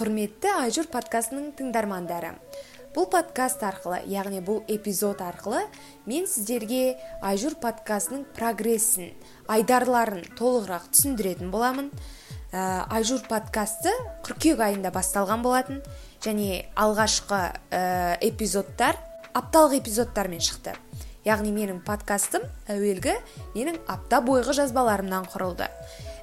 [0.00, 2.30] құрметті айжур подкастының тыңдармандары.
[2.94, 5.60] Бұл подкаст арқылы яғни бұл эпизод арқылы
[6.08, 9.10] мен сіздерге айжур подкастының прогрессін
[9.52, 11.90] айдарларын толығырақ түсіндіретін боламын.
[12.48, 13.92] Ә, айжур подкасты
[14.24, 15.82] қыркүйек айында басталған болатын
[16.24, 18.96] және алғашқы ә, эпизодтар
[19.36, 20.78] апталық эпизодтармен шықты.
[21.28, 23.18] Яғни менің подкастым әуелгі
[23.52, 25.68] менің апта бойғы жазбаларымнан құрылды.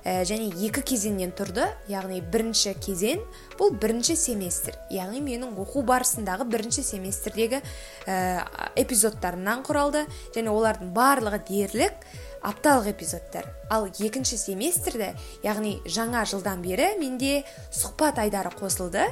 [0.08, 3.24] Ә, және екі кезеңнен тұрды яғни бірінші кезең
[3.60, 4.78] бұл бірінші семестр.
[4.94, 8.48] Яғни менің оқу барысындағы бірінші семестрдегі ә,
[8.80, 10.06] эпизодтарымнан құралды
[10.36, 12.08] және олардың барлығы дерлік
[12.48, 13.50] апталық эпизодтар.
[13.74, 15.12] Ал екінші семестрді
[15.44, 17.42] яғни жаңа жылдан бері менде
[17.74, 19.10] сұхбат айдары қосылды.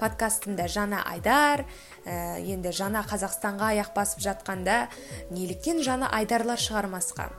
[0.00, 1.66] Подкастымда жаңа айдар
[2.06, 4.86] ә, енді жаңа қазақстанға аяқ басып жатқанда
[5.34, 7.32] неліктен жаңа айдарлар шығармасқа.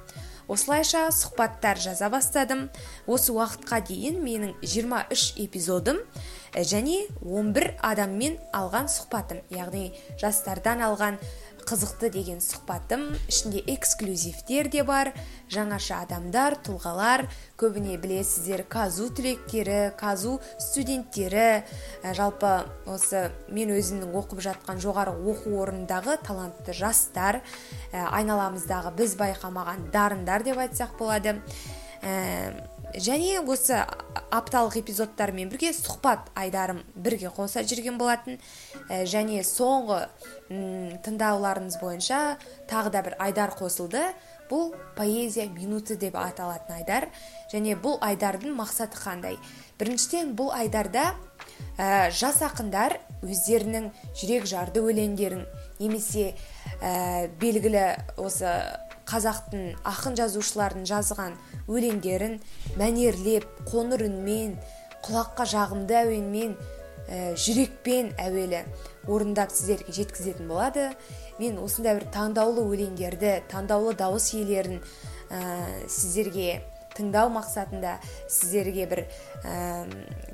[0.50, 2.68] Осылайша сұхбаттар жаза бастадым.
[3.08, 6.02] Осы уақытқа дейін менің 23 эпизодым
[6.56, 9.92] және 11 адаммен алған сұхбатым яғни
[10.22, 11.20] жастардан алған
[11.70, 15.12] қызықты деген сұхбатым ішінде эксклюзивтер де бар
[15.54, 17.28] жаңаша адамдар тұлғалар
[17.62, 21.62] көбіне білесіздер казу түлектері казу студенттері.
[22.18, 22.56] Жалпы
[22.90, 27.44] осы мен өзімнің оқып жатқан жоғары оқу орнындағы талантты жастар
[27.94, 31.38] айналамыздағы біз байқамаған дарындар деп айтсақ болады.
[32.98, 33.84] Және осы
[34.34, 38.40] апталық эпизодтармен бірге сұхбат айдарым бірге қоса жүрген болатын.
[38.90, 40.08] Ә, және соңғы
[41.06, 44.04] тыңдауларыңыз бойынша тағы да бір айдар қосылды.
[44.50, 47.10] Бұл поэзия минуты деп аталатын айдар.
[47.54, 49.38] Және бұл айдардың мақсаты қандай?
[49.78, 51.14] Біріншіден бұл айдарда
[51.78, 55.46] ә, жас ақындар өздерінің жүрек жарды өлеңдерін
[55.80, 56.34] немесе
[56.82, 57.86] ә, белгілі
[58.18, 58.50] осы
[59.10, 61.38] қазақтың ақын жазушылардың жазған
[61.70, 62.38] өлеңдерін
[62.80, 64.56] мәнерлеп қоңыр үнмен
[65.06, 66.56] құлаққа жағымды әуенмен
[67.10, 68.64] ә, жүрекпен әуелі
[69.10, 70.90] орындап сіздерге жеткізетін болады.
[71.40, 74.82] Мен осындай бір таңдаулы өлеңдерді таңдаулы дауыс иелерін
[75.30, 75.42] ә,
[75.88, 76.62] сіздерге
[77.00, 79.02] тыңдау мақсатында сіздерге бір
[79.48, 79.88] ә,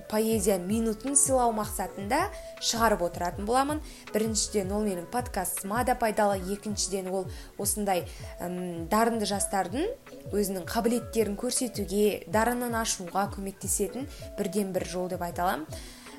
[0.09, 2.25] поэзия минутын сыйлау мақсатында
[2.59, 3.81] шығарып отыратын боламын.
[4.13, 6.41] Біріншіден ол менің подкастыма да пайдалы.
[6.55, 7.27] Екіншіден ол
[7.61, 8.05] осындай
[8.39, 9.87] дарынды жастардың
[10.33, 14.09] өзінің қабілеттерін көрсетуге дарынын ашуға көмектесетін
[14.39, 15.67] бірден бір жол деп айта аламын.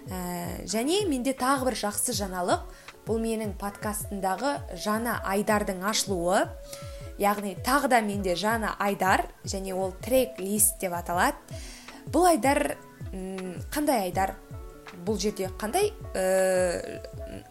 [0.06, 2.66] Ә, және менде тағы бір жақсы жаңалық.
[3.06, 6.46] Бұл менің подкастымдағы жаңа айдардың ашылуы.
[7.18, 11.36] Яғни тағы да менде жаңа айдар және ол трек лист деп аталады.
[12.12, 12.76] Бұл айдар
[13.74, 14.36] қандай айдар?
[15.06, 17.00] Бұл жерде қандай ә,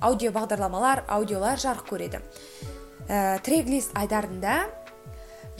[0.04, 2.22] аудио бағдарламалар аудиолар жарық көреді.
[3.08, 4.66] Ә, трек лист айдарында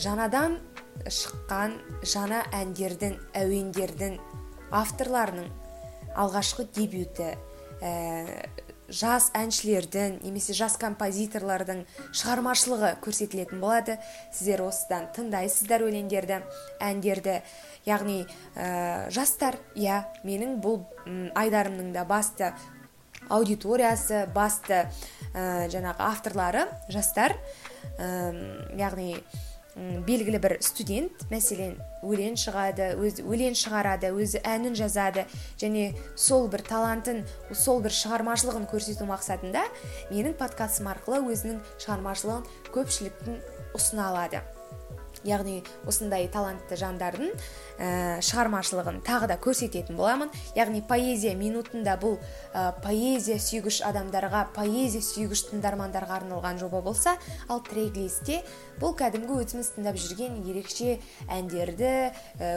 [0.02, 0.58] жаңадан
[1.06, 1.76] шыққан
[2.08, 4.18] жаңа әндердің әуендердің
[4.76, 5.48] авторларының
[6.16, 7.36] алғашқы дебюті
[7.82, 7.92] ә,
[8.90, 11.84] жас әншілердің немесе жас композиторлардың
[12.16, 13.98] шығармашылығы көрсетілетін болады.
[14.34, 16.42] Сіздер осыдан тыңдайсыздар өлеңдерді
[16.84, 17.40] әндерді.
[17.86, 18.24] Яғни
[18.56, 20.84] ә, жастар иә менің бұл
[21.38, 22.52] айдарымның да басты
[23.30, 24.86] аудиториясы басты
[25.34, 27.38] ә, жаңағы авторлары жастар.
[27.98, 28.08] Ә,
[28.78, 29.20] яғни
[29.76, 31.76] белгілі бір студент мәселен
[32.06, 35.26] өлең шығады өзі өлең шығарады өзі әнін жазады.
[35.60, 39.68] Және сол бір талантын сол бір шығармашылығын көрсету мақсатында
[40.14, 43.42] менің подкастым арқылы өзінің шығармашылығын көпшіліктің
[43.76, 44.46] ұсына алады.
[45.26, 47.32] Яғни осындай талантты жандардың
[47.80, 47.90] ә,
[48.26, 50.32] шығармашылығын тағы да көрсететін боламын.
[50.56, 52.18] Яғни поэзия минутында бұл
[52.54, 57.18] ә, поэзия сүйгіш адамдарға поэзия сүйгіш тыңдармандарға арналған жоба болса
[57.50, 58.42] ал трек-листте
[58.80, 60.98] бұл кәдімгі өзіміз тыңдап жүрген ерекше
[61.32, 61.92] әндерді
[62.40, 62.50] ә,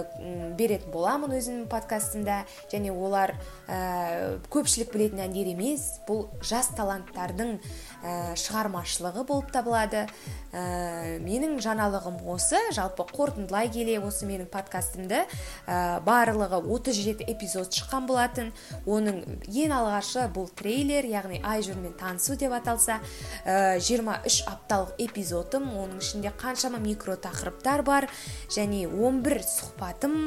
[0.58, 2.40] беретін боламын өзімнің подкастымда.
[2.72, 3.34] Және олар
[3.68, 10.06] ә, көпшілік білетін әндер емес бұл жас таланттардың ә, шығармашылығы болып табылады.
[10.52, 12.57] Ә, менің жаңалығым осы.
[12.74, 15.24] Жалпы қорытындылай келе осы менің подкастымды
[15.66, 18.52] ә, барлығы 37 эпизод шыққан болатын.
[18.86, 23.00] Оның ең алғашы бұл трейлер яғни ай жүрмен танысу деп аталса
[23.44, 25.68] ә, 23 апталық эпизодым.
[25.78, 28.08] Оның ішінде қаншама микро тақырыптар бар
[28.52, 30.18] және 11 сұхбатым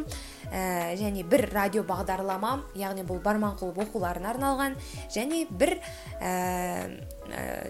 [0.52, 4.78] ә, және бір радио бағдарламам яғни бұл барманқұлов оқуларына арналған
[5.14, 5.78] және бір
[6.20, 6.90] ә,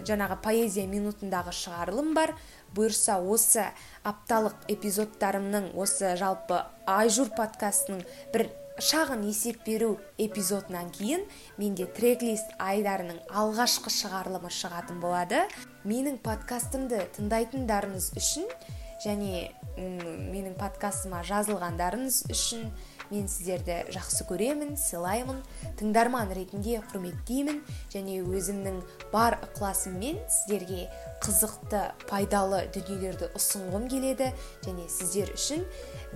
[0.08, 2.34] жаңағы поэзия минутындағы шығарылым бар.
[2.76, 3.66] Бұйырса осы
[4.08, 8.48] апталық эпизодтарымның осы жалпы айжур подкастының бір
[8.80, 11.26] шағын есеп беру эпизодынан кейін
[11.60, 15.42] менде трек-лист айдарының алғашқы шығарылымы шығатын болады.
[15.84, 18.48] Менің подкастымды тыңдайтындарыңыз үшін
[19.04, 22.68] және менің подкастыма жазылғандарыңыз үшін
[23.12, 25.42] мен сіздерді жақсы көремін сыйлаймын
[25.78, 27.60] тыңдарман ретінде құрметтеймін
[27.92, 28.80] және өзімнің
[29.12, 30.88] бар ықыласыммен сіздерге
[31.22, 34.32] қызықты пайдалы дүниелерді ұсынғым келеді
[34.64, 35.66] және сіздер үшін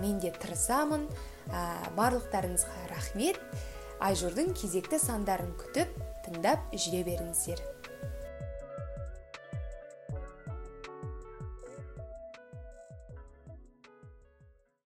[0.00, 1.06] мен де тырысамын.
[1.46, 1.62] Ә,
[1.94, 3.38] барлықтарыңызға рахмет.
[4.02, 5.94] Айжурдың кезекті сандарын күтіп
[6.26, 7.62] тыңдап жүре беріңіздер.